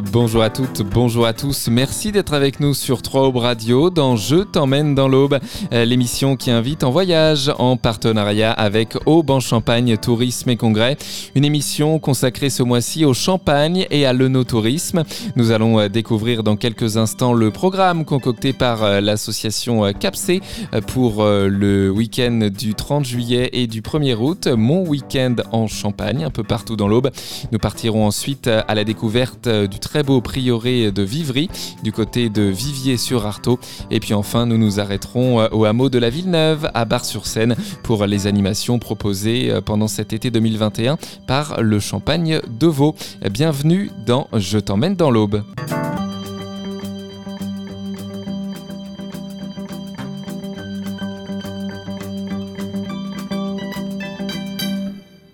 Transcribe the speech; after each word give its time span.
Bonjour 0.00 0.42
à 0.42 0.48
toutes, 0.48 0.82
bonjour 0.82 1.26
à 1.26 1.34
tous. 1.34 1.68
Merci 1.68 2.10
d'être 2.10 2.32
avec 2.32 2.58
nous 2.58 2.72
sur 2.72 3.02
3 3.02 3.28
Aube 3.28 3.36
Radio 3.36 3.90
dans 3.90 4.16
Je 4.16 4.36
t'emmène 4.36 4.94
dans 4.94 5.08
l'Aube, 5.08 5.38
euh, 5.72 5.84
l'émission 5.84 6.36
qui 6.36 6.50
invite 6.50 6.84
en 6.84 6.90
voyage 6.90 7.52
en 7.58 7.76
partenariat 7.76 8.50
avec 8.50 8.96
Aube 9.04 9.30
en 9.30 9.40
Champagne 9.40 9.96
Tourisme 9.98 10.48
et 10.50 10.56
Congrès. 10.56 10.96
Une 11.34 11.44
émission 11.44 11.98
consacrée 11.98 12.48
ce 12.48 12.62
mois-ci 12.62 13.04
au 13.04 13.12
champagne 13.12 13.86
et 13.90 14.06
à 14.06 14.12
l'œnotourisme. 14.12 15.04
Nous 15.36 15.50
allons 15.50 15.78
euh, 15.78 15.88
découvrir 15.88 16.42
dans 16.44 16.56
quelques 16.56 16.96
instants 16.96 17.34
le 17.34 17.50
programme 17.50 18.04
concocté 18.04 18.52
par 18.52 18.82
euh, 18.82 19.00
l'association 19.00 19.92
CAPC 19.92 20.40
pour 20.86 21.24
le 21.24 21.90
week-end 21.90 22.48
du 22.56 22.74
30 22.74 23.04
juillet 23.04 23.50
et 23.52 23.66
du 23.66 23.82
1er 23.82 24.14
août. 24.14 24.46
Mon 24.46 24.86
week-end 24.86 25.36
en 25.52 25.66
Champagne, 25.66 26.24
un 26.24 26.30
peu 26.30 26.42
partout 26.42 26.76
dans 26.76 26.88
l'Aube. 26.88 27.10
Nous 27.52 27.58
partirons 27.58 28.06
ensuite 28.06 28.46
à 28.48 28.74
la 28.74 28.84
découverte 28.84 29.48
du 29.48 29.78
très 29.90 30.04
beau 30.04 30.20
prieuré 30.20 30.92
de 30.92 31.02
Vivry, 31.02 31.48
du 31.82 31.90
côté 31.90 32.28
de 32.28 32.42
Vivier-sur-Artaud. 32.42 33.58
Et 33.90 33.98
puis 33.98 34.14
enfin, 34.14 34.46
nous 34.46 34.56
nous 34.56 34.78
arrêterons 34.78 35.40
euh, 35.40 35.48
au 35.50 35.64
hameau 35.64 35.88
de 35.88 35.98
la 35.98 36.10
Villeneuve, 36.10 36.70
à 36.74 36.84
Bar-sur-Seine, 36.84 37.56
pour 37.82 38.06
les 38.06 38.28
animations 38.28 38.78
proposées 38.78 39.50
euh, 39.50 39.60
pendant 39.60 39.88
cet 39.88 40.12
été 40.12 40.30
2021 40.30 40.96
par 41.26 41.60
le 41.60 41.80
Champagne 41.80 42.40
de 42.60 42.66
Vaud. 42.68 42.94
Bienvenue 43.32 43.90
dans 44.06 44.28
Je 44.32 44.60
t'emmène 44.60 44.94
dans 44.94 45.10
l'Aube. 45.10 45.42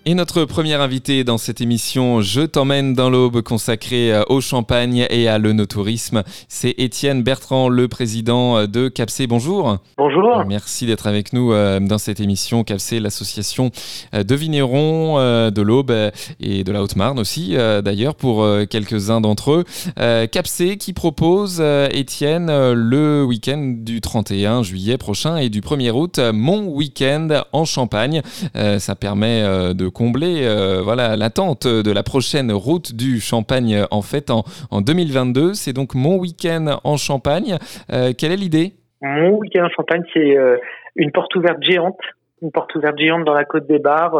Et 0.09 0.15
notre 0.15 0.45
premier 0.45 0.75
invité 0.75 1.25
dans 1.25 1.37
cette 1.37 1.59
émission 1.59 2.21
Je 2.21 2.39
t'emmène 2.39 2.93
dans 2.93 3.09
l'aube 3.09 3.41
consacrée 3.41 4.13
euh, 4.13 4.23
au 4.29 4.39
champagne 4.39 5.05
et 5.09 5.27
à 5.27 5.37
l'œnotourisme, 5.37 6.23
c'est 6.47 6.73
Étienne 6.77 7.23
Bertrand, 7.23 7.67
le 7.67 7.89
président 7.89 8.55
euh, 8.55 8.67
de 8.67 8.87
CAPC. 8.87 9.27
Bonjour. 9.27 9.79
Bonjour. 9.97 10.45
Merci 10.47 10.85
d'être 10.85 11.07
avec 11.07 11.33
nous 11.33 11.51
euh, 11.51 11.81
dans 11.81 11.97
cette 11.97 12.21
émission. 12.21 12.63
CAPC, 12.63 13.01
l'association 13.01 13.69
de 14.13 14.33
vignerons 14.33 15.17
de 15.17 15.61
l'aube 15.61 15.91
et 16.39 16.63
de 16.63 16.71
la 16.71 16.81
Haute-Marne 16.81 17.19
aussi, 17.19 17.57
d'ailleurs, 17.83 18.15
pour 18.15 18.47
quelques-uns 18.69 19.19
d'entre 19.19 19.51
eux. 19.51 19.63
CAPC 19.97 20.77
qui 20.77 20.93
propose, 20.93 21.61
Étienne, 21.91 22.47
le 22.71 23.25
week-end 23.25 23.73
du 23.77 23.99
31 23.99 24.63
juillet 24.63 24.97
prochain 24.97 25.35
et 25.37 25.49
du 25.49 25.61
1er 25.61 25.91
août, 25.91 26.19
mon 26.33 26.67
week-end 26.67 27.43
en 27.51 27.65
Champagne. 27.65 28.21
Ça 28.53 28.95
permet 28.95 29.73
de 29.73 29.89
combler 29.97 30.45
euh, 30.45 30.81
voilà 30.83 31.15
l'attente 31.15 31.65
de 31.65 31.91
la 31.91 32.03
prochaine 32.03 32.51
route 32.51 32.95
du 32.95 33.19
Champagne 33.19 33.83
en 33.89 34.03
fait 34.03 34.29
en, 34.29 34.43
en 34.69 34.81
2022. 34.81 35.55
C'est 35.55 35.73
donc 35.73 35.95
mon 35.95 36.17
week-end 36.17 36.79
en 36.83 36.97
Champagne. 36.97 37.57
Euh, 37.91 38.11
quelle 38.15 38.31
est 38.31 38.37
l'idée? 38.37 38.73
Mon 39.01 39.37
week-end 39.37 39.65
en 39.65 39.69
Champagne, 39.69 40.03
c'est 40.13 40.37
euh, 40.37 40.57
une 40.95 41.11
porte 41.11 41.35
ouverte 41.35 41.63
géante 41.63 41.99
une 42.43 42.51
porte 42.51 42.75
ouverte 42.75 42.99
géante 42.99 43.25
dans 43.25 43.33
la 43.33 43.45
côte 43.45 43.65
des 43.65 43.79
Bars, 43.79 44.15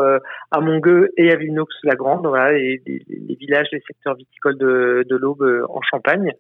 à 0.49 0.59
Mongueux 0.59 1.11
et 1.17 1.31
à 1.31 1.35
Villenox-la-Grande, 1.35 2.25
voilà, 2.25 2.57
et 2.57 2.81
les, 2.87 3.35
villages, 3.39 3.67
les 3.71 3.83
secteurs 3.85 4.15
viticoles 4.15 4.57
de, 4.57 5.05
de 5.07 5.15
l'Aube 5.15 5.45
en 5.69 5.81
Champagne. 5.83 6.31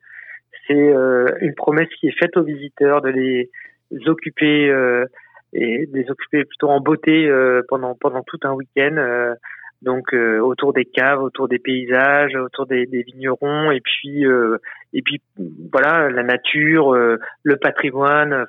C'est 0.65 0.73
une 0.73 1.53
promesse 1.55 1.89
qui 1.99 2.07
est 2.07 2.19
faite 2.19 2.35
aux 2.35 2.41
visiteurs 2.41 3.03
de 3.03 3.09
les 3.09 3.51
occuper 4.07 4.71
et 5.53 5.87
les 5.93 6.09
occuper 6.09 6.45
plutôt 6.45 6.69
en 6.69 6.79
beauté 6.79 7.27
euh, 7.27 7.61
pendant 7.67 7.95
pendant 7.95 8.23
tout 8.23 8.39
un 8.43 8.53
week-end. 8.53 8.95
Euh, 8.97 9.33
donc 9.83 10.11
euh, 10.11 10.39
autour 10.39 10.73
des 10.73 10.85
caves, 10.85 11.21
autour 11.21 11.47
des 11.47 11.59
paysages, 11.59 12.35
autour 12.35 12.65
des, 12.65 12.87
des 12.87 13.03
vignerons, 13.03 13.69
et 13.69 13.79
puis 13.79 14.23
et 14.93 15.01
puis 15.03 15.21
voilà 15.71 16.09
la 16.09 16.23
nature, 16.23 16.95
le 16.95 17.57
patrimoine, 17.57 18.47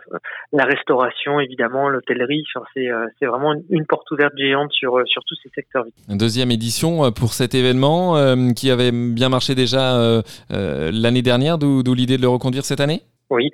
la 0.52 0.64
restauration 0.64 1.38
évidemment, 1.38 1.90
l'hôtellerie. 1.90 2.44
C'est 2.72 2.88
c'est 3.18 3.26
vraiment 3.26 3.54
une 3.68 3.84
porte 3.84 4.10
ouverte 4.10 4.32
géante 4.38 4.72
sur 4.72 5.02
sur 5.04 5.22
tous 5.24 5.34
ces 5.42 5.50
secteurs. 5.50 5.84
Deuxième 6.08 6.50
édition 6.50 7.12
pour 7.12 7.34
cet 7.34 7.54
événement 7.54 8.14
qui 8.56 8.70
avait 8.70 8.90
bien 8.90 9.28
marché 9.28 9.54
déjà 9.54 10.22
l'année 10.48 11.22
dernière, 11.22 11.58
d'où 11.58 11.94
l'idée 11.94 12.16
de 12.16 12.22
le 12.22 12.28
reconduire 12.28 12.64
cette 12.64 12.80
année? 12.80 13.02
Oui, 13.28 13.50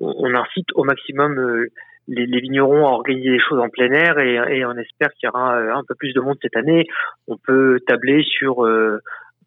on 0.00 0.34
incite 0.34 0.66
au 0.74 0.82
maximum 0.82 1.68
les, 2.08 2.40
vignerons 2.40 2.86
à 2.86 2.90
organiser 2.90 3.30
les 3.30 3.40
choses 3.40 3.58
en 3.58 3.68
plein 3.68 3.90
air 3.92 4.18
et, 4.18 4.34
et 4.34 4.64
on 4.64 4.76
espère 4.76 5.10
qu'il 5.14 5.26
y 5.26 5.28
aura 5.28 5.56
euh, 5.56 5.74
un 5.74 5.82
peu 5.86 5.94
plus 5.94 6.12
de 6.12 6.20
monde 6.20 6.36
cette 6.42 6.56
année. 6.56 6.86
On 7.28 7.36
peut 7.36 7.80
tabler 7.86 8.22
sur 8.22 8.64
euh, 8.64 9.00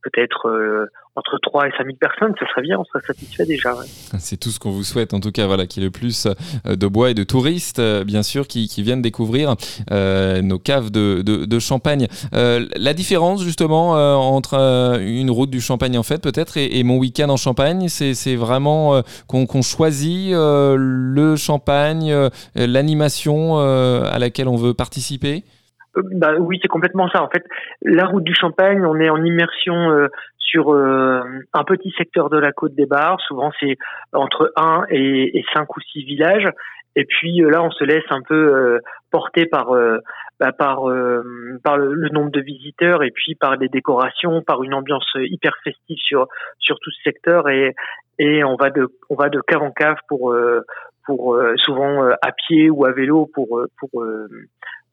peut-être 0.03 0.47
euh, 0.47 0.85
entre 1.15 1.37
3 1.41 1.67
et 1.67 1.71
5 1.71 1.85
000 1.85 1.97
personnes, 1.99 2.33
ça 2.39 2.45
serait 2.47 2.61
bien, 2.61 2.77
on 2.79 2.85
serait 2.85 3.03
satisfait 3.05 3.45
déjà. 3.45 3.75
C'est 4.19 4.37
tout 4.37 4.49
ce 4.49 4.59
qu'on 4.59 4.71
vous 4.71 4.83
souhaite, 4.83 5.13
en 5.13 5.19
tout 5.19 5.31
cas, 5.31 5.47
voilà, 5.47 5.65
qu'il 5.65 5.81
y 5.81 5.85
ait 5.85 5.89
le 5.89 5.91
plus 5.91 6.27
euh, 6.27 6.75
de 6.75 6.87
bois 6.87 7.09
et 7.11 7.13
de 7.13 7.23
touristes, 7.23 7.79
euh, 7.79 8.03
bien 8.03 8.23
sûr, 8.23 8.47
qui, 8.47 8.67
viennent 8.77 9.01
découvrir 9.01 9.55
nos 9.89 10.59
caves 10.59 10.91
de, 10.91 11.59
Champagne. 11.59 12.07
la 12.31 12.93
différence, 12.93 13.43
justement, 13.43 13.91
entre 13.91 14.55
une 15.01 15.31
route 15.31 15.49
du 15.49 15.59
Champagne, 15.59 15.97
en 15.97 16.03
fait, 16.03 16.21
peut-être, 16.21 16.57
et, 16.57 16.83
mon 16.83 16.97
week-end 16.97 17.29
en 17.29 17.37
Champagne, 17.37 17.89
c'est 17.89 18.35
vraiment 18.35 19.01
qu'on 19.27 19.61
choisit 19.61 20.31
le 20.31 21.35
Champagne, 21.35 22.29
l'animation 22.55 23.57
à 23.57 24.19
laquelle 24.19 24.47
on 24.47 24.57
veut 24.57 24.75
participer? 24.75 25.43
Bah, 26.13 26.33
oui, 26.39 26.59
c'est 26.61 26.67
complètement 26.67 27.09
ça. 27.09 27.23
En 27.23 27.29
fait, 27.29 27.43
la 27.81 28.05
route 28.05 28.23
du 28.23 28.35
Champagne, 28.35 28.85
on 28.85 28.99
est 28.99 29.09
en 29.09 29.23
immersion 29.23 29.91
euh, 29.91 30.07
sur 30.37 30.73
euh, 30.73 31.21
un 31.53 31.63
petit 31.63 31.93
secteur 31.97 32.29
de 32.29 32.37
la 32.37 32.51
côte 32.51 32.75
des 32.75 32.85
Bars. 32.85 33.19
Souvent, 33.21 33.51
c'est 33.59 33.77
entre 34.13 34.51
1 34.55 34.85
et, 34.89 35.39
et 35.39 35.45
5 35.53 35.75
ou 35.75 35.79
6 35.79 36.03
villages. 36.03 36.49
Et 36.95 37.05
puis 37.05 37.43
euh, 37.43 37.49
là, 37.49 37.63
on 37.63 37.71
se 37.71 37.83
laisse 37.83 38.05
un 38.09 38.21
peu 38.21 38.79
porter 39.11 39.45
par 39.45 39.71
bah, 40.39 40.51
par 40.51 40.83
par 41.63 41.77
le, 41.77 42.09
nombre 42.09 42.31
de 42.31 42.41
visiteurs 42.41 43.03
et 43.03 43.11
puis 43.11 43.35
par 43.35 43.55
les 43.55 43.69
décorations, 43.69 44.41
par 44.41 44.63
une 44.63 44.73
ambiance 44.73 45.09
hyper 45.15 45.53
festive 45.63 45.97
sur 45.99 46.27
sur 46.59 46.79
tout 46.79 46.91
ce 46.91 47.03
secteur 47.03 47.49
et 47.49 47.75
et 48.19 48.43
on 48.43 48.55
va 48.55 48.69
de 48.71 48.87
on 49.09 49.15
va 49.15 49.29
de 49.29 49.39
cave 49.41 49.61
en 49.61 49.71
cave 49.71 49.97
pour 50.07 50.35
pour 51.05 51.39
souvent 51.57 52.03
à 52.21 52.31
pied 52.31 52.69
ou 52.69 52.85
à 52.85 52.91
vélo 52.91 53.29
pour 53.33 53.61
pour 53.79 54.03
euh, 54.03 54.27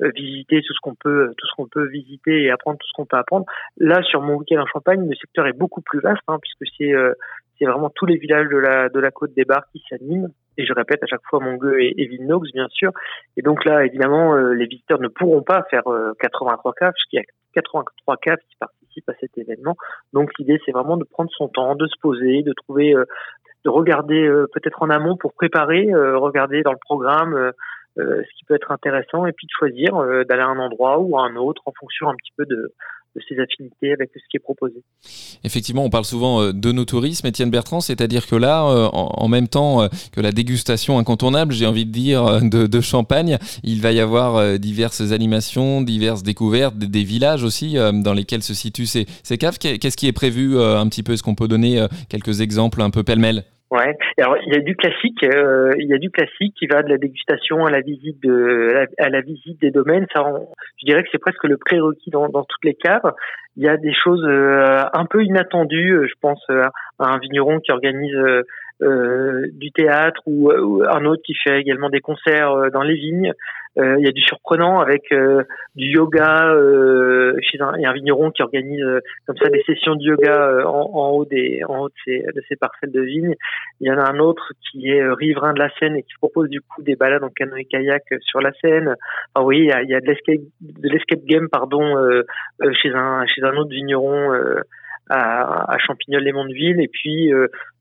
visiter 0.00 0.60
tout 0.62 0.74
ce 0.74 0.80
qu'on 0.80 0.94
peut 0.94 1.32
tout 1.36 1.46
ce 1.46 1.54
qu'on 1.56 1.68
peut 1.68 1.86
visiter 1.86 2.42
et 2.42 2.50
apprendre 2.50 2.78
tout 2.78 2.86
ce 2.86 2.92
qu'on 2.94 3.06
peut 3.06 3.16
apprendre. 3.16 3.46
Là, 3.76 4.02
sur 4.02 4.20
mon 4.20 4.36
week-end 4.36 4.60
en 4.60 4.66
Champagne, 4.66 5.08
le 5.08 5.14
secteur 5.16 5.46
est 5.46 5.52
beaucoup 5.52 5.80
plus 5.80 6.00
vaste 6.00 6.22
hein, 6.28 6.38
puisque 6.40 6.72
c'est 6.76 6.92
euh, 6.92 7.12
c'est 7.58 7.66
vraiment 7.66 7.90
tous 7.90 8.06
les 8.06 8.16
villages 8.16 8.48
de 8.48 8.56
la 8.56 8.88
de 8.88 8.98
la 8.98 9.10
côte 9.10 9.32
des 9.34 9.44
Bars 9.44 9.64
qui 9.72 9.82
s'animent. 9.88 10.28
Et 10.56 10.66
je 10.66 10.72
répète 10.72 11.02
à 11.02 11.06
chaque 11.06 11.22
fois 11.28 11.40
Mongueux 11.40 11.80
et, 11.80 12.00
et 12.00 12.06
Villenox, 12.06 12.50
bien 12.52 12.68
sûr. 12.70 12.90
Et 13.36 13.42
donc 13.42 13.64
là, 13.64 13.84
évidemment, 13.84 14.34
euh, 14.34 14.52
les 14.54 14.66
visiteurs 14.66 15.00
ne 15.00 15.08
pourront 15.08 15.42
pas 15.42 15.64
faire 15.70 15.82
83 16.20 16.72
caves, 16.74 16.92
puisqu'il 16.92 17.16
y 17.16 17.20
a 17.20 17.24
83 17.54 18.16
caves 18.18 18.38
qui 18.48 18.56
participent 18.56 19.08
à 19.08 19.14
cet 19.20 19.36
événement. 19.36 19.76
Donc 20.12 20.30
l'idée, 20.38 20.60
c'est 20.64 20.72
vraiment 20.72 20.96
de 20.96 21.04
prendre 21.04 21.30
son 21.36 21.48
temps, 21.48 21.74
de 21.74 21.86
se 21.86 21.98
poser, 22.00 22.42
de 22.42 22.52
trouver, 22.52 22.94
de 23.64 23.70
regarder 23.70 24.28
peut-être 24.52 24.82
en 24.82 24.90
amont 24.90 25.16
pour 25.16 25.32
préparer, 25.32 25.88
regarder 25.92 26.62
dans 26.62 26.72
le 26.72 26.78
programme 26.78 27.52
euh, 27.96 28.22
ce 28.22 28.38
qui 28.38 28.44
peut 28.44 28.56
être 28.56 28.72
intéressant, 28.72 29.24
et 29.24 29.30
puis 29.30 29.46
de 29.46 29.52
choisir 29.56 29.94
euh, 29.94 30.24
d'aller 30.24 30.42
à 30.42 30.48
un 30.48 30.58
endroit 30.58 30.98
ou 30.98 31.16
à 31.16 31.22
un 31.22 31.36
autre 31.36 31.62
en 31.66 31.72
fonction 31.78 32.08
un 32.08 32.14
petit 32.16 32.32
peu 32.36 32.44
de, 32.44 32.72
ses 33.28 33.38
affinités 33.38 33.92
avec 33.92 34.10
ce 34.12 34.18
qui 34.28 34.36
est 34.36 34.40
proposé. 34.40 34.82
Effectivement, 35.44 35.84
on 35.84 35.90
parle 35.90 36.04
souvent 36.04 36.42
euh, 36.42 36.52
de 36.52 36.72
nos 36.72 36.84
tourismes, 36.84 37.28
Étienne 37.28 37.50
Bertrand, 37.50 37.80
c'est-à-dire 37.80 38.26
que 38.26 38.34
là, 38.34 38.64
en 38.64 39.28
même 39.28 39.46
temps 39.46 39.88
que 40.12 40.20
la 40.20 40.32
dégustation 40.32 40.98
incontournable, 40.98 41.52
j'ai 41.52 41.66
envie 41.66 41.86
de 41.86 41.92
dire, 41.92 42.40
de, 42.42 42.66
de, 42.66 42.80
champagne, 42.80 43.38
il 43.62 43.80
va 43.80 43.92
y 43.92 44.00
avoir 44.00 44.58
diverses 44.58 45.12
animations, 45.12 45.80
diverses 45.80 46.24
découvertes, 46.24 46.76
des, 46.76 47.04
villages 47.04 47.44
aussi 47.44 47.74
dans 47.74 48.12
lesquels 48.12 48.42
se 48.42 48.54
situent 48.54 48.86
ces, 48.86 49.06
ces 49.22 49.38
caves. 49.38 49.58
Qu'est-ce 49.58 49.96
qui 49.96 50.08
est 50.08 50.12
prévu 50.12 50.58
un 50.58 50.88
petit 50.88 51.04
peu? 51.04 51.12
Est-ce 51.12 51.22
qu'on 51.22 51.36
peut 51.36 51.48
donner 51.48 51.86
quelques 52.08 52.40
exemples 52.40 52.82
un 52.82 52.90
peu 52.90 53.04
pêle-mêle? 53.04 53.44
Ouais. 53.70 53.96
Alors 54.18 54.36
il 54.46 54.52
y 54.52 54.56
a 54.56 54.60
du 54.60 54.76
classique, 54.76 55.24
euh, 55.24 55.72
il 55.78 55.88
y 55.88 55.94
a 55.94 55.98
du 55.98 56.10
classique 56.10 56.54
qui 56.56 56.66
va 56.66 56.82
de 56.82 56.88
la 56.90 56.98
dégustation 56.98 57.64
à 57.64 57.70
la 57.70 57.80
visite 57.80 58.22
de 58.22 58.86
à 58.98 59.08
la, 59.08 59.20
visite 59.20 59.60
des 59.60 59.70
domaines. 59.70 60.06
Ça, 60.12 60.22
je 60.80 60.86
dirais 60.86 61.02
que 61.02 61.08
c'est 61.10 61.18
presque 61.18 61.44
le 61.44 61.56
prérequis 61.56 62.10
dans, 62.10 62.28
toutes 62.28 62.64
les 62.64 62.74
caves. 62.74 63.12
Il 63.56 63.64
y 63.64 63.68
a 63.68 63.76
des 63.76 63.94
choses 63.94 64.24
euh, 64.24 64.84
un 64.92 65.06
peu 65.06 65.24
inattendues. 65.24 65.92
Euh, 65.92 66.06
je 66.06 66.14
pense 66.20 66.44
à 66.50 66.70
un 66.98 67.18
vigneron 67.18 67.58
qui 67.60 67.72
organise 67.72 68.14
euh, 68.82 69.46
du 69.52 69.72
théâtre 69.72 70.20
ou, 70.26 70.50
un 70.50 71.04
autre 71.06 71.22
qui 71.24 71.34
fait 71.34 71.58
également 71.58 71.88
des 71.88 72.00
concerts 72.00 72.70
dans 72.70 72.82
les 72.82 72.96
vignes. 72.96 73.32
Euh, 73.78 73.96
il 73.98 74.04
y 74.04 74.08
a 74.08 74.12
du 74.12 74.22
surprenant 74.22 74.80
avec 74.80 75.02
du 75.74 75.86
yoga 75.86 76.54
chez 77.40 77.60
un, 77.60 77.72
il 77.76 77.82
y 77.82 77.86
a 77.86 77.90
un 77.90 77.92
vigneron 77.92 78.30
qui 78.30 78.42
organise 78.42 78.84
comme 79.26 79.36
ça 79.36 79.48
des 79.48 79.62
sessions 79.62 79.96
de 79.96 80.02
yoga 80.02 80.66
en, 80.66 80.90
en, 80.94 81.10
haut 81.10 81.24
des 81.24 81.60
en 81.68 81.80
haut 81.80 81.88
de 81.88 81.94
ses, 82.04 82.20
de 82.20 82.42
ses 82.48 82.56
parcelles 82.56 82.92
de 82.92 83.00
vignes. 83.00 83.34
Il 83.80 83.88
y 83.88 83.90
en 83.90 83.98
a 83.98 84.08
un 84.08 84.18
autre 84.18 84.52
qui 84.70 84.88
est 84.88 85.02
riverain 85.08 85.54
de 85.54 85.58
la 85.58 85.70
Seine 85.78 85.96
et 85.96 86.02
qui 86.02 86.14
propose 86.18 86.48
du 86.48 86.60
coup 86.60 86.82
des 86.82 86.94
balades 86.94 87.24
en 87.24 87.30
canoë 87.30 87.64
kayak 87.64 88.04
sur 88.20 88.40
la 88.40 88.52
Seine. 88.60 88.94
Enfin, 89.34 89.46
oui, 89.46 89.58
il 89.58 89.66
y 89.66 89.72
a, 89.72 89.82
il 89.82 89.88
y 89.88 89.94
a 89.94 90.00
de 90.00 90.88
l'escape 90.88 91.24
game 91.24 91.48
pardon 91.48 91.96
chez 92.80 92.90
un 92.90 93.26
chez 93.26 93.42
un 93.42 93.56
autre 93.56 93.70
vigneron 93.70 94.32
à, 95.10 95.72
à 95.72 95.78
Champignol-les-Mondeville. 95.78 96.80
Et 96.80 96.88
puis, 96.88 97.32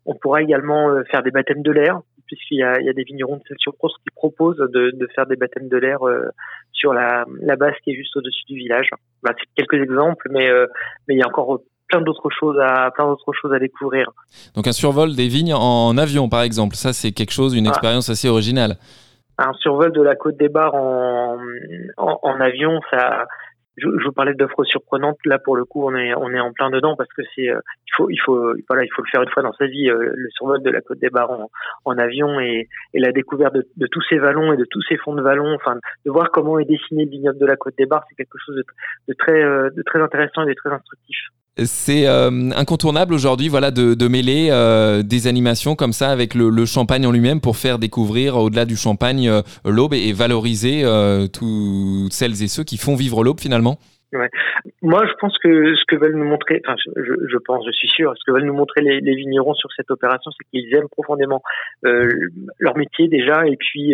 on 0.06 0.16
pourra 0.16 0.42
également 0.42 1.04
faire 1.10 1.24
des 1.24 1.32
baptêmes 1.32 1.62
de 1.62 1.72
l'air, 1.72 2.02
puisqu'il 2.26 2.60
y 2.60 2.64
a, 2.64 2.80
il 2.80 2.86
y 2.86 2.90
a 2.90 2.94
des 2.94 3.04
vignerons 3.04 3.38
de 3.38 3.56
sur 3.58 3.74
qui 3.74 4.10
proposent 4.16 4.58
de, 4.58 4.92
de, 4.92 5.08
faire 5.16 5.26
des 5.26 5.36
baptêmes 5.36 5.70
de 5.70 5.78
l'air 5.78 6.00
sur 6.72 6.94
la, 6.94 7.26
la 7.42 7.56
base 7.56 7.74
qui 7.84 7.92
est 7.92 7.96
juste 7.96 8.16
au-dessus 8.16 8.44
du 8.48 8.56
village. 8.56 8.90
Bah, 9.22 9.32
c'est 9.38 9.48
quelques 9.56 9.82
exemples, 9.84 10.28
mais, 10.32 10.50
mais 11.08 11.16
il 11.16 11.20
y 11.20 11.24
a 11.24 11.28
encore 11.28 11.62
plein 11.88 12.02
d'autres 12.02 12.30
choses 12.30 12.58
à 12.60 12.92
plein 12.92 13.06
d'autres 13.06 13.34
choses 13.34 13.54
à 13.54 13.60
découvrir. 13.60 14.10
Donc 14.56 14.68
un 14.68 14.72
survol 14.72 15.16
des 15.16 15.28
vignes 15.28 15.54
en 15.54 15.98
avion 15.98 16.30
par 16.30 16.42
exemple, 16.42 16.76
ça 16.76 16.94
c'est 16.94 17.12
quelque 17.12 17.34
chose, 17.34 17.56
une 17.56 17.68
ah. 17.68 17.70
expérience 17.70 18.10
assez 18.10 18.30
originale. 18.30 18.78
Un 19.38 19.54
survol 19.54 19.92
de 19.92 20.02
la 20.02 20.16
côte 20.16 20.38
des 20.38 20.50
Bars 20.50 20.76
en, 20.76 21.40
en, 21.98 22.40
avion, 22.40 22.80
ça 22.92 23.26
je, 23.78 23.88
vous 23.88 24.12
parlais 24.12 24.34
d'offres 24.34 24.64
surprenantes. 24.64 25.18
Là, 25.26 25.40
pour 25.40 25.56
le 25.56 25.66
coup, 25.66 25.86
on 25.86 25.96
est 25.96 26.14
on 26.16 26.30
est 26.30 26.40
en 26.40 26.54
plein 26.54 26.70
dedans 26.70 26.96
parce 26.96 27.12
que 27.14 27.22
c'est 27.36 27.50
euh, 27.50 27.60
il 27.88 27.94
faut 27.96 28.10
il 28.10 28.18
faut 28.18 28.54
voilà 28.70 28.84
il 28.84 28.90
faut 28.94 29.02
le 29.02 29.10
faire 29.10 29.24
une 29.24 29.30
fois 29.30 29.44
dans 29.44 29.54
sa 29.54 29.66
vie. 29.66 29.90
Euh, 29.90 30.12
le 30.14 30.30
survol 30.32 30.62
de 30.62 30.70
la 30.70 30.82
côte 30.82 31.00
des 31.00 31.10
Bars 31.10 31.32
en, 31.86 31.98
avion 31.98 32.40
et, 32.40 32.68
et 32.94 33.00
la 33.00 33.12
découverte 33.12 33.56
de, 33.56 33.88
tous 33.88 34.02
ces 34.10 34.18
vallons 34.18 34.54
et 34.54 34.58
de 34.58 34.66
tous 34.66 34.82
ces 34.84 34.98
fonds 34.98 35.16
de 35.16 35.22
vallons. 35.22 35.54
Enfin, 35.56 35.78
de 36.06 36.12
voir 36.12 36.32
comment 36.32 36.60
est 36.60 36.66
dessiné 36.66 37.06
le 37.06 37.12
vignoble 37.12 37.40
de 37.40 37.46
la 37.46 37.56
côte 37.56 37.76
des 37.78 37.86
Bars, 37.86 38.04
c'est 38.10 38.16
quelque 38.16 38.38
chose 38.46 38.56
de, 38.56 38.66
de 39.08 39.14
très 39.14 39.44
euh, 39.44 39.70
de 39.72 39.82
très 39.84 40.02
intéressant 40.02 40.44
et 40.44 40.48
de 40.48 40.54
très 40.54 40.72
instructif. 40.72 41.18
C'est 41.56 42.08
euh, 42.08 42.50
incontournable 42.56 43.14
aujourd'hui 43.14 43.48
voilà, 43.48 43.70
de, 43.70 44.08
mêler 44.08 44.48
euh, 44.50 45.04
des 45.04 45.28
animations 45.28 45.76
comme 45.76 45.94
ça 45.94 46.10
avec 46.10 46.34
le, 46.34 46.66
champagne 46.66 47.06
en 47.06 47.12
lui-même 47.12 47.42
pour 47.42 47.58
faire 47.58 47.78
découvrir 47.78 48.38
au-delà 48.38 48.66
du 48.66 48.76
champagne 48.76 49.30
euh, 49.30 49.42
l'aube 49.64 49.94
et, 49.94 50.14
valoriser 50.14 50.84
toutes 51.32 52.12
celles 52.12 52.42
et 52.42 52.48
ceux 52.48 52.64
qui 52.64 52.78
font 52.78 52.96
vivre 52.96 53.24
l'aube 53.24 53.40
finalement. 53.40 53.78
Moi, 54.82 55.06
je 55.08 55.14
pense 55.20 55.38
que 55.40 55.76
ce 55.76 55.84
que 55.88 55.96
veulent 55.96 56.16
nous 56.16 56.28
montrer, 56.28 56.62
enfin, 56.66 56.76
je, 56.96 57.14
je 57.32 57.38
pense, 57.38 57.66
je 57.66 57.72
suis 57.72 57.88
sûr, 57.88 58.14
ce 58.16 58.24
que 58.26 58.32
veulent 58.32 58.46
nous 58.46 58.54
montrer 58.54 58.82
les, 58.82 59.02
les 59.02 59.16
vignerons 59.16 59.56
sur 59.56 59.72
cette 59.76 59.90
opération, 59.90 60.32
c'est 60.32 60.50
qu'ils 60.50 60.76
aiment 60.76 60.90
profondément 60.90 61.42
leur 61.84 62.78
métier 62.78 63.08
déjà, 63.08 63.46
et 63.46 63.58
puis 63.58 63.94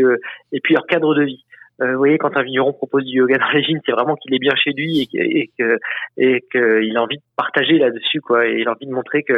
et 0.51 0.59
puis 0.61 0.75
leur 0.75 0.85
cadre 0.87 1.13
de 1.13 1.23
vie. 1.23 1.43
Euh, 1.81 1.93
vous 1.93 1.97
voyez, 1.97 2.17
quand 2.17 2.35
un 2.35 2.43
vigneron 2.43 2.73
propose 2.73 3.05
du 3.05 3.17
yoga 3.17 3.37
dans 3.37 3.49
les 3.51 3.61
vignes, 3.61 3.79
c'est 3.85 3.91
vraiment 3.91 4.15
qu'il 4.15 4.33
est 4.33 4.39
bien 4.39 4.55
chez 4.55 4.71
lui 4.71 5.07
et 5.13 5.49
que 5.57 5.79
et 6.17 6.43
qu'il 6.51 6.97
a 6.97 7.01
envie 7.01 7.17
de 7.17 7.23
partager 7.37 7.77
là-dessus, 7.77 8.21
quoi. 8.21 8.47
Et 8.47 8.59
il 8.59 8.67
a 8.67 8.71
envie 8.71 8.85
de 8.85 8.91
montrer 8.91 9.23
que 9.23 9.33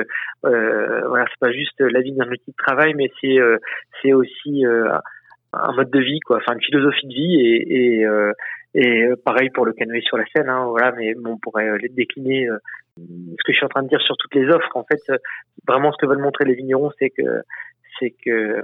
euh, 0.45 1.07
voilà, 1.07 1.25
c'est 1.29 1.39
pas 1.39 1.51
juste 1.51 1.79
la 1.79 2.01
vie 2.01 2.13
d'un 2.13 2.29
outil 2.29 2.51
de 2.51 2.55
travail, 2.57 2.93
mais 2.95 3.11
c'est 3.21 3.39
euh, 3.39 3.57
c'est 4.01 4.13
aussi 4.13 4.65
euh, 4.65 4.91
un 5.53 5.73
mode 5.73 5.91
de 5.91 5.99
vie, 5.99 6.19
quoi. 6.21 6.37
Enfin, 6.37 6.53
une 6.53 6.63
philosophie 6.63 7.07
de 7.07 7.13
vie 7.13 7.35
et 7.41 8.01
et, 8.01 8.05
et 8.73 9.09
pareil 9.23 9.49
pour 9.51 9.65
le 9.65 9.73
canoë 9.73 10.01
sur 10.01 10.17
la 10.17 10.25
scène, 10.35 10.49
hein, 10.49 10.65
voilà. 10.69 10.93
Mais 10.93 11.13
on 11.23 11.37
pourrait 11.37 11.77
décliner. 11.91 12.47
ce 12.97 13.43
que 13.45 13.51
je 13.51 13.57
suis 13.57 13.65
en 13.65 13.69
train 13.69 13.83
de 13.83 13.89
dire 13.89 14.01
sur 14.01 14.17
toutes 14.17 14.33
les 14.33 14.47
offres, 14.49 14.75
en 14.75 14.83
fait, 14.83 15.01
vraiment 15.67 15.91
ce 15.91 15.97
que 15.97 16.07
veulent 16.07 16.23
montrer 16.23 16.45
les 16.45 16.55
vignerons, 16.55 16.91
c'est 16.97 17.11
que 17.11 17.43
c'est 18.01 18.13
que 18.25 18.61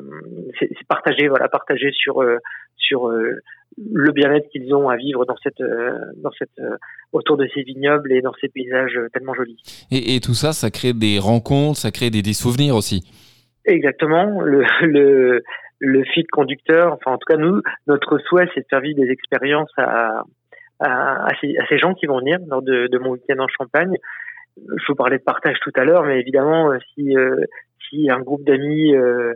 c'est 0.59 0.69
partager, 0.89 1.29
voilà, 1.29 1.47
partager 1.47 1.91
sur 1.93 2.21
sur 2.75 3.09
le 3.77 4.11
bien-être 4.11 4.49
qu'ils 4.49 4.73
ont 4.73 4.89
à 4.89 4.95
vivre 4.95 5.25
dans 5.25 5.35
cette, 5.37 5.61
euh, 5.61 5.91
dans 6.17 6.31
cette, 6.31 6.57
euh, 6.59 6.77
autour 7.11 7.37
de 7.37 7.47
ces 7.53 7.61
vignobles 7.61 8.11
et 8.11 8.21
dans 8.21 8.33
ces 8.41 8.49
paysages 8.49 8.99
tellement 9.13 9.33
jolis. 9.33 9.61
Et, 9.91 10.15
et, 10.15 10.19
tout 10.19 10.33
ça, 10.33 10.51
ça 10.51 10.71
crée 10.71 10.93
des 10.93 11.19
rencontres, 11.19 11.77
ça 11.77 11.91
crée 11.91 12.09
des, 12.09 12.21
des 12.21 12.33
souvenirs 12.33 12.75
aussi. 12.75 13.03
Exactement. 13.65 14.41
Le, 14.41 14.63
le, 14.81 15.43
le 15.79 16.03
fil 16.05 16.25
conducteur, 16.31 16.93
enfin 16.93 17.11
en 17.11 17.17
tout 17.17 17.31
cas 17.31 17.37
nous, 17.37 17.61
notre 17.85 18.17
souhait, 18.19 18.49
c'est 18.53 18.61
de 18.61 18.67
faire 18.69 18.81
vivre 18.81 18.99
des 18.99 19.11
expériences 19.11 19.71
à, 19.77 20.23
à, 20.79 21.27
à, 21.27 21.29
ces, 21.39 21.55
à 21.57 21.65
ces 21.67 21.77
gens 21.77 21.93
qui 21.93 22.07
vont 22.07 22.19
venir 22.19 22.39
lors 22.47 22.63
de, 22.63 22.87
de 22.87 22.97
mon 22.97 23.11
week-end 23.11 23.39
en 23.39 23.47
Champagne. 23.47 23.95
Je 24.57 24.83
vous 24.87 24.95
parlais 24.95 25.19
de 25.19 25.23
partage 25.23 25.59
tout 25.61 25.71
à 25.75 25.83
l'heure, 25.83 26.03
mais 26.03 26.19
évidemment, 26.19 26.71
si, 26.95 27.15
euh, 27.15 27.35
si 27.89 28.09
un 28.09 28.19
groupe 28.19 28.43
d'amis 28.43 28.95
euh, 28.95 29.33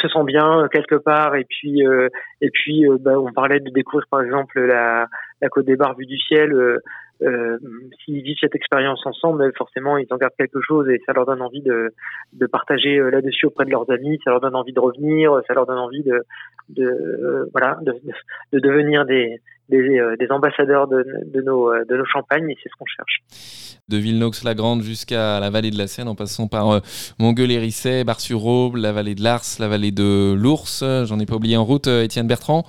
se 0.00 0.08
sent 0.08 0.24
bien 0.24 0.68
quelque 0.72 0.96
part. 0.96 1.36
Et 1.36 1.44
puis 1.44 1.86
euh, 1.86 2.08
et 2.40 2.50
puis 2.50 2.86
euh, 2.86 2.96
bah, 3.00 3.18
on 3.18 3.32
parlait 3.32 3.60
de 3.60 3.70
découvrir 3.70 4.06
par 4.10 4.22
exemple 4.22 4.60
la, 4.60 5.06
la 5.40 5.48
côte 5.48 5.66
des 5.66 5.76
Bars 5.76 5.96
vue 5.96 6.06
du 6.06 6.18
ciel. 6.18 6.52
Euh, 6.52 6.78
euh, 7.20 7.58
s'ils 8.04 8.22
vivent 8.22 8.36
cette 8.40 8.54
expérience 8.54 9.04
ensemble 9.04 9.50
forcément 9.58 9.98
ils 9.98 10.06
en 10.10 10.18
gardent 10.18 10.36
quelque 10.38 10.60
chose 10.60 10.88
et 10.88 11.02
ça 11.04 11.12
leur 11.12 11.26
donne 11.26 11.42
envie 11.42 11.62
de, 11.62 11.92
de 12.34 12.46
partager 12.46 12.96
là-dessus 13.10 13.46
auprès 13.46 13.64
de 13.64 13.70
leurs 13.70 13.90
amis. 13.90 14.20
Ça 14.22 14.30
leur 14.30 14.40
donne 14.40 14.54
envie 14.54 14.72
de 14.72 14.78
revenir. 14.78 15.32
Ça 15.48 15.54
leur 15.54 15.66
donne 15.66 15.78
envie 15.78 16.04
de, 16.04 16.22
de 16.68 17.48
voilà 17.52 17.78
de 17.82 18.60
devenir 18.60 19.04
des 19.04 19.40
des, 19.68 20.16
des, 20.18 20.30
ambassadeurs 20.30 20.88
de, 20.88 21.04
de, 21.26 21.42
nos, 21.42 21.72
de 21.84 21.96
nos 21.96 22.04
champagnes 22.04 22.50
et 22.50 22.56
c'est 22.62 22.68
ce 22.68 22.74
qu'on 22.78 22.86
cherche. 22.86 23.78
De 23.88 23.96
Villenox-la-Grande 23.96 24.82
jusqu'à 24.82 25.40
la 25.40 25.50
vallée 25.50 25.70
de 25.70 25.78
la 25.78 25.86
Seine 25.86 26.08
en 26.08 26.14
passant 26.14 26.48
par 26.48 26.70
euh, 26.70 26.80
Montgueul-Hérisset, 27.18 28.04
Bar-sur-Aube, 28.04 28.76
la 28.76 28.92
vallée 28.92 29.14
de 29.14 29.22
l'Ars, 29.22 29.44
la 29.60 29.68
vallée 29.68 29.92
de 29.92 30.34
l'Ours, 30.34 30.84
j'en 31.04 31.18
ai 31.18 31.26
pas 31.26 31.36
oublié 31.36 31.56
en 31.56 31.64
route, 31.64 31.86
Étienne 31.86 32.26
Bertrand 32.26 32.64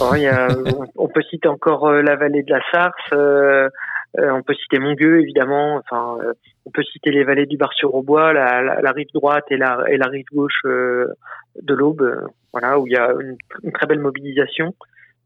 oh, 0.00 0.14
y 0.14 0.26
a, 0.26 0.48
on 0.96 1.08
peut 1.08 1.22
citer 1.30 1.48
encore 1.48 1.90
la 1.90 2.16
vallée 2.16 2.42
de 2.42 2.50
la 2.50 2.60
Sarse, 2.72 3.12
euh, 3.12 3.68
on 4.16 4.42
peut 4.42 4.54
citer 4.54 4.78
Montgueux 4.78 5.20
évidemment, 5.20 5.76
enfin 5.76 6.16
on 6.66 6.70
peut 6.70 6.82
citer 6.84 7.10
les 7.10 7.24
vallées 7.24 7.46
du 7.46 7.56
Bar-sur-Aubois, 7.56 8.32
la, 8.32 8.62
la, 8.62 8.80
la, 8.80 8.92
rive 8.92 9.08
droite 9.12 9.44
et 9.50 9.56
la, 9.56 9.84
et 9.88 9.96
la 9.96 10.06
rive 10.06 10.26
gauche 10.32 10.62
de 10.64 11.74
l'Aube, 11.74 12.28
voilà 12.52 12.78
où 12.78 12.86
il 12.86 12.92
y 12.92 12.96
a 12.96 13.10
une, 13.20 13.36
une 13.62 13.72
très 13.72 13.86
belle 13.86 14.00
mobilisation. 14.00 14.74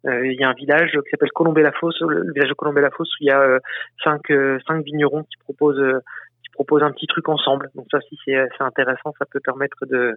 Euh, 0.07 0.27
il 0.27 0.39
y 0.39 0.45
a 0.45 0.49
un 0.49 0.55
village 0.55 0.93
qui 0.93 1.11
s'appelle 1.11 1.33
Colombey-la-Fosse, 1.35 2.01
le 2.03 2.33
village 2.33 2.49
de 2.49 2.55
Colombey-la-Fosse, 2.55 3.09
où 3.09 3.23
il 3.23 3.27
y 3.27 3.31
a 3.31 3.41
euh, 3.41 3.59
cinq, 4.05 4.31
euh, 4.31 4.59
cinq 4.67 4.85
vignerons 4.85 5.25
qui 5.25 5.37
proposent 5.43 6.03
qui 6.43 6.51
proposent 6.53 6.83
un 6.83 6.93
petit 6.93 7.07
truc 7.07 7.29
ensemble. 7.29 7.69
Donc 7.75 7.87
ça, 7.91 7.99
si 8.09 8.17
c'est 8.25 8.37
intéressant, 8.61 9.13
ça 9.19 9.25
peut 9.31 9.41
permettre 9.41 9.87
de, 9.87 10.15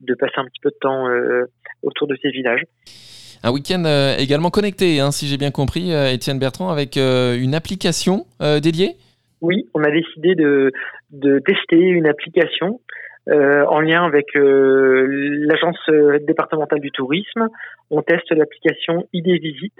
de 0.00 0.14
passer 0.14 0.34
un 0.36 0.44
petit 0.44 0.60
peu 0.62 0.70
de 0.70 0.76
temps 0.80 1.08
autour 1.82 2.06
de 2.06 2.16
ces 2.22 2.30
villages. 2.30 2.62
Un 3.42 3.50
week-end 3.50 3.84
également 4.18 4.50
connecté, 4.50 5.00
hein, 5.00 5.10
si 5.10 5.26
j'ai 5.26 5.36
bien 5.36 5.50
compris, 5.50 5.92
Étienne 5.92 6.38
Bertrand, 6.38 6.70
avec 6.70 6.96
une 6.96 7.54
application 7.54 8.24
dédiée? 8.40 8.96
Oui, 9.40 9.68
on 9.74 9.82
a 9.82 9.90
décidé 9.90 10.34
de, 10.34 10.72
de 11.10 11.40
tester 11.40 11.76
une 11.76 12.06
application 12.06 12.80
euh, 13.28 13.64
en 13.66 13.80
lien 13.80 14.04
avec 14.04 14.36
euh, 14.36 15.06
l'agence 15.46 15.78
euh, 15.88 16.18
départementale 16.26 16.80
du 16.80 16.90
tourisme. 16.90 17.48
On 17.90 18.02
teste 18.02 18.30
l'application 18.32 19.08
ID 19.12 19.40
Visite. 19.40 19.72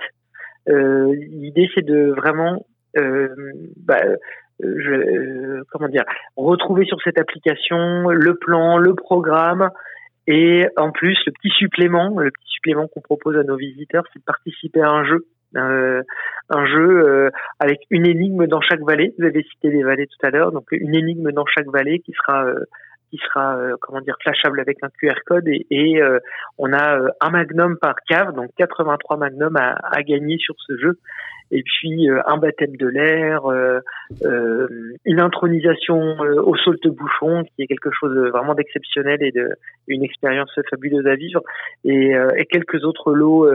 L'idée, 0.66 1.68
c'est 1.74 1.84
de 1.84 2.10
vraiment 2.12 2.64
bah, 2.96 4.00
je, 4.60 5.62
comment 5.70 5.88
dire, 5.88 6.04
retrouver 6.36 6.86
sur 6.86 6.98
cette 7.02 7.18
application 7.18 8.08
le 8.08 8.34
plan, 8.36 8.78
le 8.78 8.94
programme, 8.94 9.68
et 10.26 10.66
en 10.76 10.90
plus 10.90 11.18
le 11.26 11.32
petit 11.32 11.50
supplément, 11.50 12.18
le 12.18 12.30
petit 12.30 12.48
supplément 12.48 12.88
qu'on 12.88 13.02
propose 13.02 13.36
à 13.36 13.42
nos 13.42 13.56
visiteurs, 13.56 14.04
c'est 14.12 14.20
de 14.20 14.24
participer 14.24 14.80
à 14.80 14.88
un 14.88 15.04
jeu. 15.04 15.26
Euh, 15.56 16.02
un 16.50 16.66
jeu 16.66 17.06
euh, 17.06 17.30
avec 17.60 17.80
une 17.90 18.06
énigme 18.06 18.46
dans 18.46 18.60
chaque 18.60 18.80
vallée. 18.80 19.14
Vous 19.18 19.24
avez 19.24 19.42
cité 19.44 19.70
les 19.70 19.82
vallées 19.82 20.06
tout 20.06 20.26
à 20.26 20.30
l'heure, 20.30 20.50
donc 20.50 20.66
une 20.72 20.94
énigme 20.94 21.30
dans 21.30 21.46
chaque 21.46 21.68
vallée 21.68 22.00
qui 22.00 22.12
sera 22.12 22.44
euh, 22.44 22.64
qui 23.14 23.20
sera 23.28 23.56
euh, 23.56 23.76
comment 23.80 24.00
dire 24.00 24.16
flashable 24.20 24.60
avec 24.60 24.78
un 24.82 24.88
QR 25.00 25.20
code 25.26 25.46
et, 25.48 26.02
euh, 26.02 26.18
on 26.58 26.72
a 26.72 26.98
euh, 26.98 27.08
un 27.20 27.30
magnum 27.30 27.76
par 27.78 27.94
cave 28.08 28.34
donc 28.34 28.50
83 28.56 29.16
magnums 29.16 29.56
à, 29.56 29.78
à 29.82 30.02
gagner 30.02 30.36
sur 30.38 30.54
ce 30.66 30.76
jeu. 30.76 30.98
Et 31.50 31.62
puis 31.62 32.08
un 32.08 32.38
baptême 32.38 32.74
de 32.76 32.88
l'air 32.88 33.42
une 35.04 35.20
intronisation 35.20 36.18
au 36.18 36.56
saute 36.56 36.86
bouchon 36.88 37.44
qui 37.44 37.62
est 37.62 37.66
quelque 37.66 37.90
chose 37.92 38.16
vraiment 38.32 38.54
d'exceptionnel 38.54 39.22
et 39.22 39.30
de 39.30 39.50
une 39.86 40.02
expérience 40.02 40.50
fabuleuse 40.70 41.06
à 41.06 41.14
vivre. 41.14 41.42
Et 41.84 42.14
quelques 42.50 42.82
autres 42.84 43.12
lots 43.12 43.46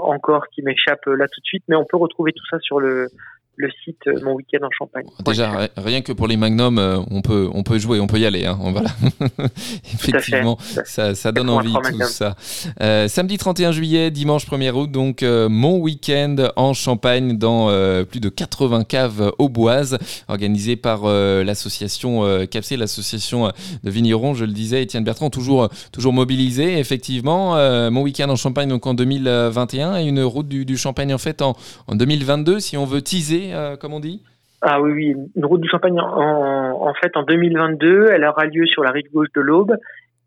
encore 0.00 0.46
qui 0.48 0.62
m'échappent 0.62 1.06
là 1.06 1.26
tout 1.26 1.40
de 1.40 1.46
suite 1.46 1.64
mais 1.68 1.76
on 1.76 1.84
peut 1.84 1.98
retrouver 1.98 2.32
tout 2.32 2.46
ça 2.48 2.60
sur 2.60 2.78
le 2.78 3.08
le 3.56 3.70
site 3.84 4.00
euh, 4.08 4.20
Mon 4.22 4.34
Week-end 4.34 4.64
en 4.64 4.70
Champagne. 4.70 5.06
Déjà, 5.24 5.68
rien 5.76 6.00
que 6.00 6.12
pour 6.12 6.26
les 6.26 6.36
magnums, 6.36 6.78
euh, 6.78 6.98
on 7.10 7.22
peut, 7.22 7.48
on 7.52 7.62
peut 7.62 7.78
jouer, 7.78 8.00
on 8.00 8.06
peut 8.06 8.18
y 8.18 8.26
aller. 8.26 8.46
Hein, 8.46 8.58
voilà. 8.60 8.90
Effectivement, 9.94 10.58
ça, 10.84 11.14
ça, 11.14 11.32
donne 11.32 11.50
envie 11.50 11.72
tout 11.72 12.06
ça. 12.06 12.36
Euh, 12.80 13.08
samedi 13.08 13.38
31 13.38 13.72
juillet, 13.72 14.10
dimanche 14.10 14.46
1er 14.46 14.72
août, 14.72 14.90
donc 14.90 15.22
Mon 15.22 15.78
Week-end 15.78 16.36
en 16.56 16.74
Champagne 16.74 17.36
dans 17.38 17.68
plus 18.04 18.20
de 18.20 18.28
80 18.28 18.84
caves 18.84 19.32
auboises, 19.38 19.98
organisé 20.28 20.76
par 20.76 21.04
l'association 21.06 22.46
CAPC, 22.46 22.76
l'association 22.76 23.52
de 23.82 23.90
vignerons, 23.90 24.34
je 24.34 24.44
le 24.44 24.52
disais, 24.52 24.82
Étienne 24.82 25.04
Bertrand, 25.04 25.30
toujours, 25.30 25.68
toujours 25.92 26.12
mobilisé, 26.12 26.78
effectivement. 26.78 27.54
Mon 27.90 28.02
Week-end 28.02 28.28
en 28.28 28.36
Champagne 28.36 28.68
donc 28.68 28.86
en 28.86 28.94
2021 28.94 29.98
et 29.98 30.04
une 30.04 30.22
route 30.22 30.48
du, 30.48 30.64
du 30.64 30.76
Champagne 30.76 31.12
en 31.14 31.18
fait 31.18 31.42
en, 31.42 31.56
en 31.86 31.94
2022, 31.94 32.60
si 32.60 32.76
on 32.76 32.84
veut 32.84 33.02
teaser 33.02 33.43
euh, 33.52 33.76
comme 33.76 33.92
on 33.92 34.00
dit 34.00 34.22
ah 34.66 34.80
oui, 34.80 34.92
oui, 34.92 35.16
une 35.36 35.44
route 35.44 35.60
du 35.60 35.68
Champagne 35.68 36.00
en, 36.00 36.94
fait 36.94 37.14
en 37.18 37.22
2022, 37.22 38.06
elle 38.10 38.24
aura 38.24 38.46
lieu 38.46 38.64
sur 38.64 38.82
la 38.82 38.92
rive 38.92 39.10
gauche 39.12 39.28
de 39.34 39.42
l'Aube 39.42 39.76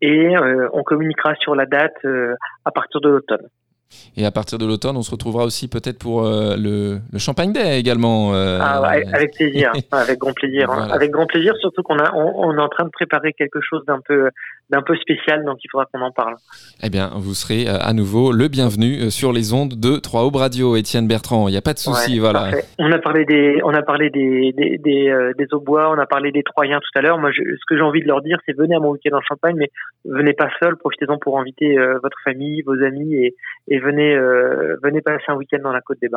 et 0.00 0.36
euh, 0.36 0.68
on 0.72 0.84
communiquera 0.84 1.34
sur 1.40 1.56
la 1.56 1.66
date 1.66 1.96
euh, 2.04 2.36
à 2.64 2.70
partir 2.70 3.00
de 3.00 3.08
l'automne. 3.08 3.48
Et 4.16 4.26
à 4.26 4.30
partir 4.30 4.58
de 4.58 4.66
l'automne, 4.66 4.96
on 4.96 5.02
se 5.02 5.10
retrouvera 5.10 5.44
aussi 5.44 5.68
peut-être 5.68 5.98
pour 5.98 6.26
euh, 6.26 6.56
le, 6.56 6.98
le, 7.12 7.18
Champagne 7.18 7.52
Day 7.52 7.78
également. 7.78 8.34
Euh, 8.34 8.58
ah, 8.60 8.82
avec 9.12 9.34
plaisir, 9.34 9.72
avec 9.92 10.18
grand 10.18 10.32
plaisir, 10.32 10.70
hein. 10.70 10.88
avec 10.90 11.10
grand 11.10 11.26
plaisir. 11.26 11.54
Surtout 11.60 11.82
qu'on 11.82 11.98
a, 11.98 12.12
on, 12.14 12.56
est 12.56 12.60
en 12.60 12.68
train 12.68 12.84
de 12.84 12.90
préparer 12.90 13.32
quelque 13.32 13.60
chose 13.60 13.84
d'un 13.86 14.00
peu, 14.04 14.28
d'un 14.70 14.82
peu 14.82 14.96
spécial, 14.96 15.44
donc 15.44 15.58
il 15.64 15.68
faudra 15.70 15.86
qu'on 15.86 16.00
en 16.00 16.10
parle. 16.10 16.34
Eh 16.82 16.90
bien, 16.90 17.12
vous 17.14 17.34
serez 17.34 17.68
euh, 17.68 17.78
à 17.80 17.92
nouveau 17.92 18.32
le 18.32 18.48
bienvenu 18.48 19.10
sur 19.10 19.32
les 19.32 19.52
ondes 19.52 19.78
de 19.78 19.96
3 19.96 20.24
Aubes 20.24 20.36
Radio, 20.36 20.76
Étienne 20.76 21.06
Bertrand. 21.06 21.48
Il 21.48 21.52
n'y 21.52 21.58
a 21.58 21.62
pas 21.62 21.74
de 21.74 21.78
souci, 21.78 22.18
voilà. 22.18 22.50
On 22.78 22.90
a 22.90 22.98
parlé 22.98 23.24
des, 23.24 23.60
on 23.64 23.72
a 23.72 23.82
parlé 23.82 24.10
des, 24.10 24.52
des, 24.52 24.78
des, 24.78 25.32
des 25.38 25.46
Aubois, 25.52 25.90
on 25.90 25.98
a 25.98 26.06
parlé 26.06 26.32
des 26.32 26.42
Troyens 26.42 26.80
tout 26.80 26.98
à 26.98 27.02
l'heure. 27.02 27.18
Moi, 27.18 27.30
je, 27.30 27.42
ce 27.42 27.64
que 27.68 27.76
j'ai 27.76 27.82
envie 27.82 28.02
de 28.02 28.08
leur 28.08 28.20
dire, 28.20 28.38
c'est 28.46 28.56
venez 28.56 28.74
à 28.74 28.80
mon 28.80 28.90
week-end 28.90 29.16
en 29.16 29.22
Champagne, 29.22 29.54
mais 29.56 29.70
venez 30.04 30.32
pas 30.32 30.48
seul, 30.60 30.76
profitez-en 30.76 31.18
pour 31.18 31.38
inviter 31.38 31.76
votre 32.02 32.18
famille, 32.24 32.62
vos 32.62 32.82
amis 32.82 33.14
et, 33.14 33.36
et 33.68 33.77
venez, 33.78 34.14
euh, 34.14 34.76
venez 34.82 35.00
passer 35.00 35.24
un 35.28 35.34
week-end 35.34 35.58
dans 35.62 35.72
la 35.72 35.80
Côte 35.80 35.98
des. 36.00 36.08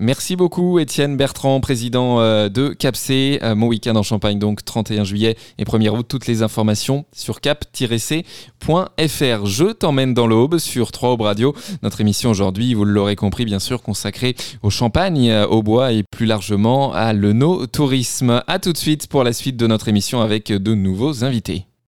Merci 0.00 0.36
beaucoup 0.36 0.78
Étienne 0.78 1.16
Bertrand, 1.16 1.60
président 1.60 2.20
euh, 2.20 2.48
de 2.48 2.70
CAPC. 2.70 3.40
Euh, 3.42 3.54
mon 3.54 3.68
week-end 3.68 3.96
en 3.96 4.02
Champagne, 4.02 4.38
donc 4.38 4.64
31 4.64 5.04
juillet 5.04 5.36
et 5.58 5.64
1er 5.64 5.90
août. 5.90 6.06
Toutes 6.08 6.26
les 6.26 6.42
informations 6.42 7.04
sur 7.12 7.40
cap-c.fr. 7.40 8.26
Je 9.46 9.72
t'emmène 9.72 10.14
dans 10.14 10.26
l'aube 10.26 10.58
sur 10.58 10.92
3 10.92 11.10
Aube 11.10 11.22
Radio. 11.22 11.54
Notre 11.82 12.00
émission 12.00 12.30
aujourd'hui, 12.30 12.74
vous 12.74 12.84
l'aurez 12.84 13.16
compris, 13.16 13.44
bien 13.44 13.58
sûr, 13.58 13.82
consacrée 13.82 14.34
au 14.62 14.70
champagne, 14.70 15.32
au 15.48 15.62
bois 15.62 15.92
et 15.92 16.02
plus 16.02 16.26
largement 16.26 16.92
à 16.92 17.12
l'eno-tourisme. 17.12 18.42
A 18.46 18.58
tout 18.58 18.72
de 18.72 18.78
suite 18.78 19.08
pour 19.08 19.24
la 19.24 19.32
suite 19.32 19.56
de 19.56 19.66
notre 19.66 19.88
émission 19.88 20.20
avec 20.20 20.52
de 20.52 20.74
nouveaux 20.74 21.24
invités. 21.24 21.67